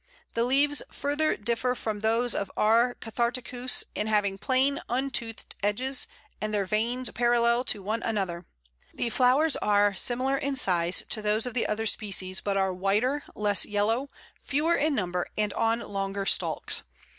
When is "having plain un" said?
4.07-5.11